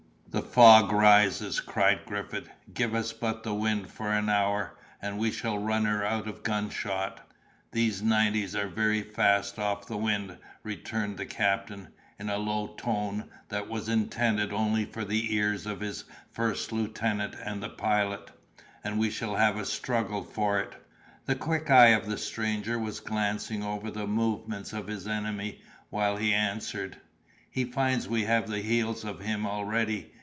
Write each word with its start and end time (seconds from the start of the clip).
"The 0.33 0.41
fog 0.41 0.93
rises!" 0.93 1.59
cried 1.59 2.05
Griffith; 2.05 2.47
"give 2.73 2.95
us 2.95 3.11
but 3.11 3.43
the 3.43 3.53
wind 3.53 3.89
for 3.91 4.13
an 4.13 4.29
hour, 4.29 4.77
and 5.01 5.17
we 5.17 5.29
shall 5.29 5.57
run 5.59 5.83
her 5.83 6.05
out 6.05 6.25
of 6.25 6.41
gunshot!" 6.41 7.29
"These 7.73 8.01
nineties 8.01 8.55
are 8.55 8.69
very 8.69 9.01
fast 9.01 9.59
off 9.59 9.85
the 9.87 9.97
wind," 9.97 10.37
returned 10.63 11.17
the 11.17 11.25
captain, 11.25 11.89
in 12.17 12.29
a 12.29 12.37
low 12.37 12.67
tone, 12.77 13.25
that 13.49 13.67
was 13.67 13.89
intended 13.89 14.53
only 14.53 14.85
for 14.85 15.03
the 15.03 15.33
ears 15.35 15.65
of 15.65 15.81
his 15.81 16.05
first 16.31 16.71
lieutenant 16.71 17.35
and 17.43 17.61
the 17.61 17.67
Pilot; 17.69 18.31
"and 18.85 18.97
we 18.97 19.09
shall 19.09 19.35
have 19.35 19.57
a 19.57 19.65
struggle 19.65 20.23
for 20.23 20.61
it." 20.61 20.75
The 21.25 21.35
quick 21.35 21.69
eye 21.69 21.87
of 21.89 22.05
the 22.05 22.17
stranger 22.17 22.79
was 22.79 23.01
glancing 23.01 23.63
over 23.63 23.91
the 23.91 24.07
movements 24.07 24.71
of 24.71 24.87
his 24.87 25.07
enemy, 25.07 25.59
while 25.89 26.15
he 26.15 26.33
answered— 26.33 26.95
"He 27.49 27.65
finds 27.65 28.07
we 28.07 28.23
have 28.23 28.47
the 28.47 28.59
heels 28.61 29.03
of 29.03 29.19
him 29.19 29.45
already! 29.45 30.13